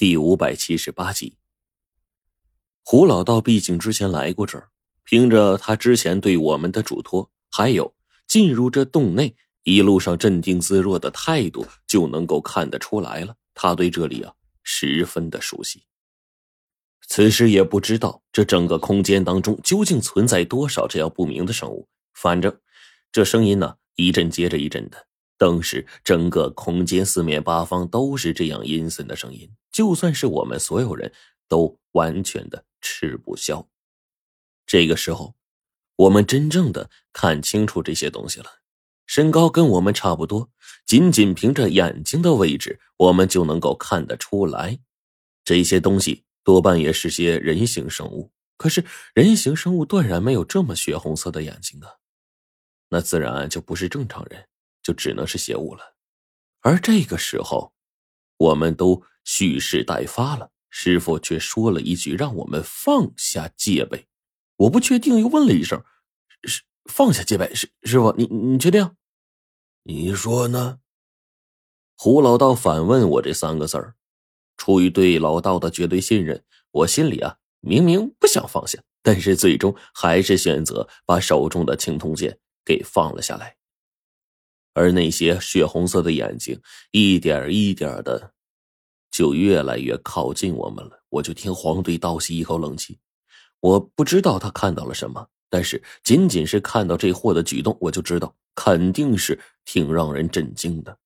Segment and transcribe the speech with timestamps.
[0.00, 1.36] 第五百七十八集。
[2.82, 4.70] 胡老道毕竟之前来过这儿，
[5.04, 7.94] 凭着他之前对我们的嘱托，还有
[8.26, 13.36] 进入这洞内一路上镇定自若的态度，就能够看得出来了。
[13.52, 14.32] 他对这里啊
[14.62, 15.82] 十分的熟悉。
[17.06, 21.86] 此时也不知道这整个空间当中究竟存在多少这样不明的生物。
[22.14, 22.58] 反正
[23.12, 25.09] 这声音呢一阵接着一阵的。
[25.40, 31.10] 当时，整个空间四面八方都是这样阴森的声音，就算是我们所有人
[31.48, 33.66] 都完全的吃不消。
[34.66, 35.34] 这个时候，
[35.96, 38.60] 我们真正的看清楚这些东西了。
[39.06, 40.50] 身高跟我们差不多，
[40.84, 44.78] 仅仅凭着眼睛的位置，我们就能够看得出来，
[45.42, 48.30] 这些东西多半也是些人形生物。
[48.58, 48.84] 可是，
[49.14, 51.88] 人形生物断然没有这么血红色的眼睛啊，
[52.90, 54.44] 那自然就不是正常人。
[54.90, 55.94] 就只能是邪物了，
[56.62, 57.72] 而这个时候，
[58.38, 60.50] 我们都蓄势待发了。
[60.68, 64.08] 师傅却说了一句：“让我们放下戒备。”
[64.58, 65.80] 我不确定，又问了一声
[66.42, 68.96] ：“是放下戒备？”师师傅，你你确定？
[69.84, 70.80] 你说呢？
[71.96, 73.94] 胡老道反问我这三个字儿。
[74.56, 83.56] 出于对老道的绝对信任，我心里啊明明不想放下，但是最终还是选择把手中的青铜剑给放了下来。
[84.72, 88.32] 而那些血红色的眼睛，一点一点的，
[89.10, 91.02] 就越来越靠近我们了。
[91.08, 92.98] 我就听黄队倒吸一口冷气，
[93.60, 100.96] 我不知道他看到了什么，但是仅仅是看到这货的举动，我就知道肯定是挺让人震惊的。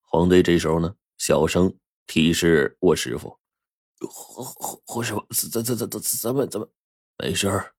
[0.00, 1.72] 黄队这时候呢，小声
[2.06, 3.36] 提示我师傅
[4.00, 6.68] ：“胡胡胡师傅，咱咱咱咱咱们咱们
[7.18, 7.72] 没事儿。”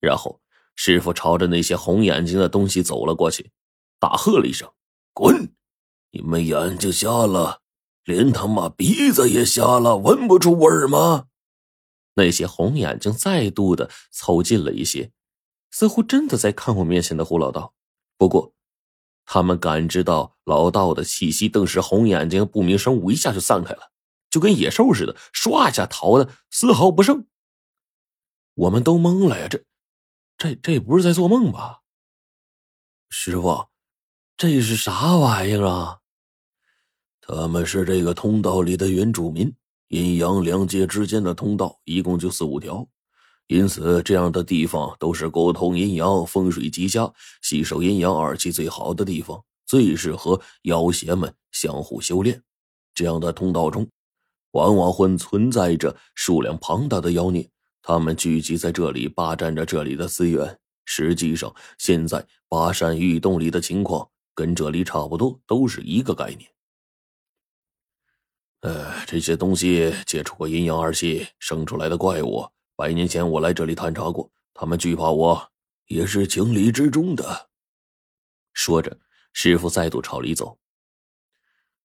[0.00, 0.40] 然后
[0.76, 3.50] 师傅朝着那些红眼睛的东西走了过去。
[4.04, 4.70] 大喝了一声
[5.14, 5.54] ：“滚！
[6.10, 7.62] 你们眼睛瞎了，
[8.04, 11.28] 连他妈鼻子也瞎了，闻不出味儿吗？”
[12.12, 15.10] 那些红眼睛再度的凑近了一些，
[15.70, 17.74] 似乎真的在看我面前的胡老道。
[18.18, 18.52] 不过，
[19.24, 23.90] 他们感知到老道的气息，顿时红眼睛不明生物一下就散开了，
[24.28, 27.26] 就跟野兽似的，唰一下逃的丝毫不剩。
[28.52, 29.64] 我们都懵了呀，这、
[30.36, 31.80] 这、这不是在做梦吧？
[33.08, 33.70] 师傅。
[34.36, 35.98] 这是啥玩意儿啊？
[37.20, 39.54] 他们是这个通道里的原住民，
[39.88, 42.84] 阴阳两界之间的通道一共就四五条，
[43.46, 47.10] 因此这样的地方都是沟通阴阳、风水极佳、
[47.42, 52.42] 吸收阴阳二气最好的地方，最适合妖邪们相互修炼。
[52.92, 53.88] 这样的通道中，
[54.50, 57.48] 往往会存在着数量庞大的妖孽，
[57.82, 60.58] 他们聚集在这里，霸占着这里的资源。
[60.84, 64.08] 实际上，现在巴山玉洞里的情况。
[64.34, 66.50] 跟这里差不多，都是一个概念。
[68.60, 72.46] 呃，这些东西接触过阴阳二气生出来的怪物，
[72.76, 75.52] 百年前我来这里探查过，他们惧怕我
[75.86, 77.50] 也是情理之中的。
[78.54, 78.98] 说着，
[79.32, 80.58] 师傅再度朝里走。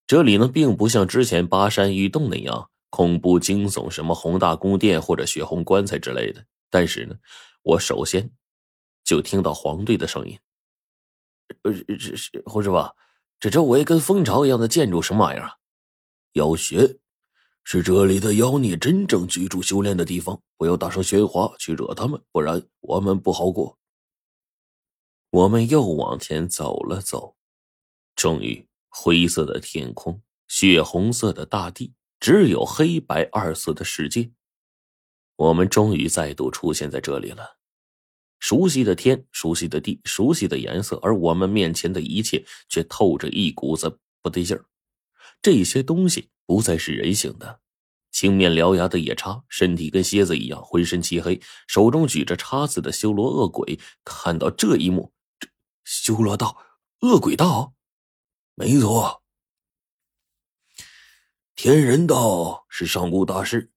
[0.07, 6.45] 这里呢，并不像之前巴山玉洞那样恐怖惊悚，什么宏大宫殿或者血红棺材之类的。
[6.69, 7.15] 但是呢，
[7.61, 8.31] 我首先
[9.03, 10.39] 就听到黄队的声音。
[11.63, 12.77] 呃，这是胡师傅，
[13.39, 15.55] 这周围跟蜂巢一样的建筑什么玩意儿啊？
[16.33, 16.99] 妖穴，
[17.63, 20.41] 是这里的妖孽真正居住修炼的地方。
[20.57, 23.77] 不要大声喧哗去惹他们，不然我们不好过。
[25.31, 27.35] 我们又往前走了走，
[28.15, 34.31] 终于，灰色的天空，血红色的大地，只有黑白二色的世界。
[35.35, 37.58] 我们终于再度出现在这里了。
[38.39, 44.65] 熟悉的天，熟悉的地，熟悉的颜色，而我们面前的一切却透着一股子不对劲儿。
[45.41, 47.59] 这些东西不再是人形的，
[48.11, 53.79] 青面獠牙的野叉，身体跟蝎子一样，浑身漆黑，手中举着叉子的修罗恶鬼。
[54.03, 55.47] 看到这一幕，这
[55.83, 56.57] 修罗道、
[57.01, 57.73] 恶鬼道，
[58.55, 59.21] 没错。
[61.55, 63.69] 天人道是上古大师，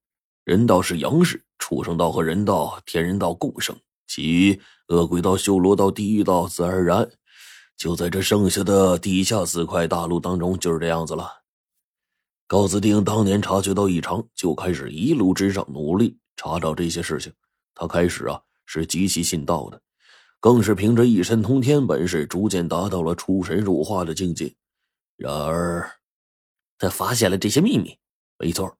[0.45, 3.77] 人道是阳世，畜生道和人道、天人道共生。
[4.15, 7.09] 其恶鬼道、修罗道、地狱道，自然而然
[7.75, 11.27] 就在这剩下的地下四块大陆当中，就是这样子了。
[12.45, 17.33] 高子定当年察觉到异常，就开始一路之上努力查找这些事情。
[17.73, 19.81] 他开始啊是极其信道的，
[20.39, 24.53] 更是凭着一身通天本事，逐渐达到了出神入化的境界。
[25.17, 25.89] 然而，
[26.77, 27.97] 他发现了这些秘密。
[28.37, 28.77] 没错，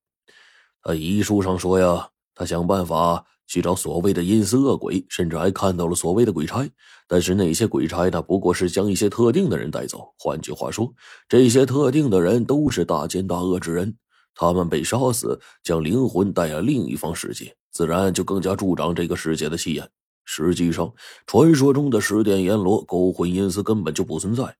[0.83, 3.25] 他遗书上说呀，他想办法。
[3.47, 6.67] 去找所谓的阴司恶鬼，甚至还看到了所谓的鬼差。
[7.07, 10.13] 但是那些鬼差呢，不过是将一些特定的人带走。
[10.17, 10.91] 换句话说，
[11.27, 13.95] 这些特定的人都是大奸大恶之人。
[14.35, 19.87] 他们被杀死，将灵魂带向另一方世界，自然就更加助长这个世界的气焰。
[20.25, 20.91] 实际上，
[21.27, 24.55] 传说中的十殿阎罗勾魂阴司根本就不存在。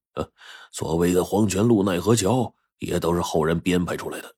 [0.71, 4.35] 所谓的黄泉路奈何桥，也都是后人编排出来的。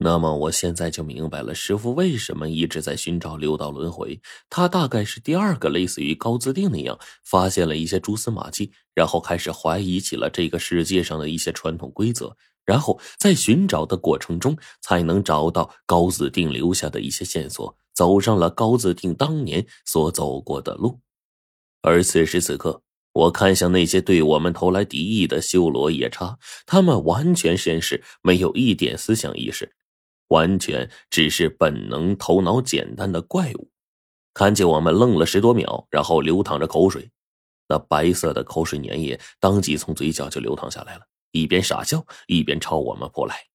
[0.00, 4.20] 那么我现在就明白了，师傅为什么一直在寻找六道轮回。
[4.48, 21.00] 他大概是第二个类似于高自定那样，发现了一些蛛丝马迹，然后开始怀疑起了这个世界上的一些传统规则，然后在寻找的过程中，才能找到高自定留下的一些线索，走上了高自定当年所走过的路。
[21.82, 29.72] 而此时此刻，我看向那些对我们投来敌意的修罗夜叉，他们完全显示没有一点思想意识。
[30.28, 33.70] 完全只是本能、头脑简单的怪物，
[34.34, 37.10] 看见我们愣了十多秒，然后流淌着口水，
[37.66, 43.46] 那白色的口水粘液当即从嘴角就流淌下来了，一边傻笑一边朝我们扑来。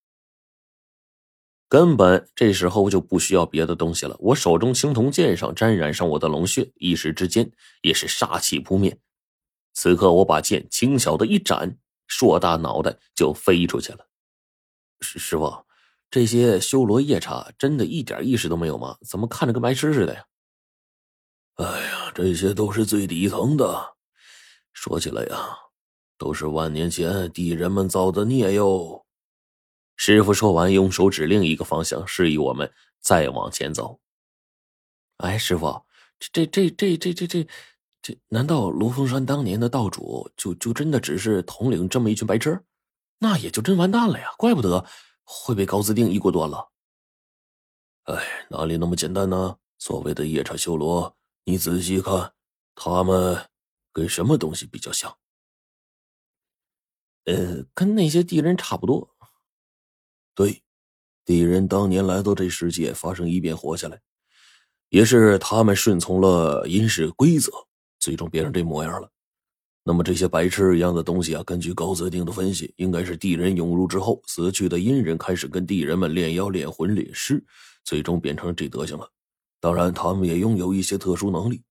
[1.70, 9.00] 根本这时候就不需要别的东西了，我手中青铜剑上沾染上我的龙血，一时之间也是杀气扑面。
[9.74, 11.78] 此刻我把剑轻巧的一斩，
[12.08, 14.08] 硕大脑袋就飞出去了。
[15.02, 15.66] 师师傅。
[16.14, 18.96] 这些修罗夜叉真的一点意识都没有吗？
[19.02, 20.24] 怎么看着跟白痴似的呀？
[21.56, 23.96] 哎呀，这些都是最底层的。
[24.74, 25.58] 说起来呀，
[26.20, 29.04] 都是万年前地人们造的孽哟。
[29.96, 32.72] 师傅说完，用手指另一个方向，示意我们
[33.02, 34.00] 再往前走。
[35.18, 35.84] 哎，师傅，
[36.20, 37.48] 这这这这这这
[38.04, 42.64] 这，难道罗峰山当年的道主就就真的只是统领这么一群白痴？
[43.18, 44.28] 那也就真完蛋了呀！
[44.38, 44.86] 怪不得。
[45.24, 46.72] 会被高自定一锅端了。
[48.04, 49.58] 哎，哪里那么简单呢？
[49.78, 51.16] 所谓的夜叉修罗，
[51.46, 52.34] 你仔细看，
[52.76, 53.50] 他们
[53.92, 55.18] 跟什么东西比较像？
[57.26, 59.16] 呃，跟那些地人差不多。
[60.36, 60.64] 对，
[61.24, 64.02] 地人当年来到这世界，发生异变活下来，
[64.90, 67.52] 也是他们顺从了阴世规则，
[68.00, 69.10] 最终变成这模样了。
[69.86, 77.44] 那么这些白痴一样的东西啊，根据高泽定的分析，应该是地人涌入之后，死去的阴人开始跟地人们炼妖、炼魂、炼尸，
[77.84, 79.12] 最终变成这德行了。
[79.60, 81.62] 当然，他们也拥有一些特殊能力，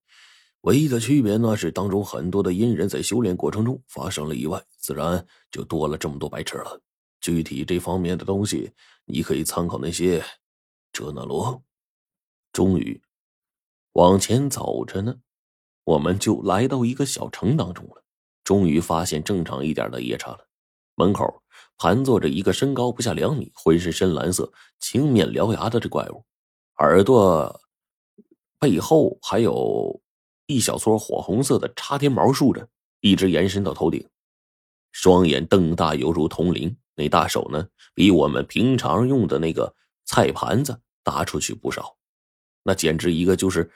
[0.61, 6.81] 唯一的区别呢是当中很多的阴人在修炼过程中发生了意外，自然就多了这么多白痴了。
[7.23, 8.73] 具体这方面的东西，
[9.07, 10.23] 你可以参考那些
[10.93, 11.63] 哲那罗。
[12.53, 13.01] 终于，
[13.93, 15.17] 往前走着呢，
[15.85, 18.02] 我们就来到一个小城当中了。
[18.45, 20.47] 终于发现正常一点的夜叉了。
[20.95, 21.43] 门口
[21.79, 26.25] 盘坐着一个身高不下两米、浑身深蓝色、青面獠牙的这怪物，
[26.79, 27.61] 耳朵
[28.59, 30.01] 背后还有
[30.47, 32.69] 一小撮火红色的插天毛竖着，
[33.01, 34.07] 一直延伸到头顶，
[34.93, 36.77] 双眼瞪大，犹如铜铃。
[36.95, 39.75] 那大手呢，比我们平常用的那个
[40.05, 41.97] 菜盘子大出去不少。
[42.63, 43.73] 那简直一个就是，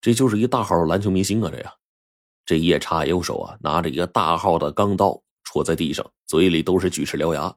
[0.00, 1.48] 这就是一大号篮球明星啊！
[1.50, 1.72] 这样。
[2.44, 7.56] 这夜叉右手啊，拿着一个大号的钢刀戳在地上，嘴里都是锯齿獠牙。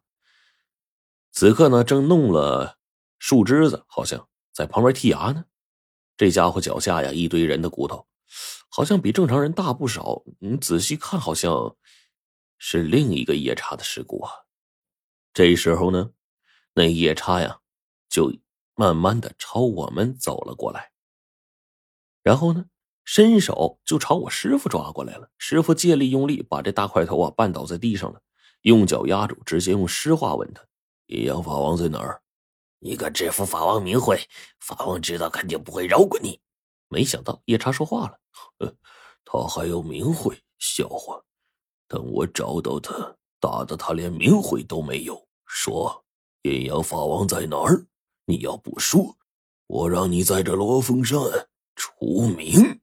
[1.31, 2.77] 此刻呢，正弄了
[3.17, 5.45] 树枝子，好像在旁边剔牙呢。
[6.15, 8.07] 这家伙脚下呀，一堆人的骨头，
[8.69, 10.23] 好像比正常人大不少。
[10.39, 11.75] 你仔细看，好像
[12.59, 14.31] 是另一个夜叉的尸骨啊。
[15.33, 16.11] 这时候呢，
[16.75, 17.61] 那夜叉呀，
[18.09, 18.31] 就
[18.75, 20.91] 慢慢的朝我们走了过来，
[22.21, 22.65] 然后呢。
[23.05, 28.21] 伸手就朝我师傅抓过来了，师傅借力用力，把这大块头啊绊倒在地上了，
[28.61, 30.63] 用脚压住，直接用诗话问他
[31.07, 32.21] ：“阴阳法王在哪儿？
[32.79, 34.19] 你敢支付法王名讳，
[34.59, 36.39] 法王知道肯定不会饶过你。”
[36.87, 38.19] 没想到夜叉说话了
[39.25, 40.41] ：“他还有名讳？
[40.59, 41.21] 笑话！
[41.87, 45.27] 等我找到他，打的他连名讳都没有。
[45.45, 46.05] 说
[46.43, 47.85] 阴阳法王在哪儿？
[48.25, 49.17] 你要不说，
[49.67, 51.19] 我让你在这罗峰山
[51.75, 52.79] 出名。”